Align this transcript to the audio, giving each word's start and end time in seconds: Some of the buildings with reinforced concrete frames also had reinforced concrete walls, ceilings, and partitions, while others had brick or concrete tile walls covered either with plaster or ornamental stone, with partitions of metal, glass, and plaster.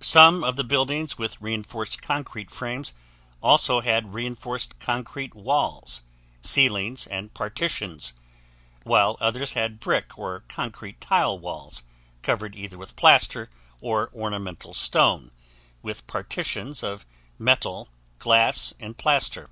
Some 0.00 0.42
of 0.42 0.56
the 0.56 0.64
buildings 0.64 1.18
with 1.18 1.38
reinforced 1.38 2.00
concrete 2.00 2.50
frames 2.50 2.94
also 3.42 3.82
had 3.82 4.14
reinforced 4.14 4.78
concrete 4.78 5.34
walls, 5.34 6.02
ceilings, 6.40 7.06
and 7.08 7.34
partitions, 7.34 8.14
while 8.84 9.18
others 9.20 9.52
had 9.52 9.78
brick 9.78 10.16
or 10.18 10.44
concrete 10.48 10.98
tile 10.98 11.38
walls 11.38 11.82
covered 12.22 12.56
either 12.56 12.78
with 12.78 12.96
plaster 12.96 13.50
or 13.82 14.10
ornamental 14.14 14.72
stone, 14.72 15.30
with 15.82 16.06
partitions 16.06 16.82
of 16.82 17.04
metal, 17.38 17.90
glass, 18.18 18.72
and 18.80 18.96
plaster. 18.96 19.50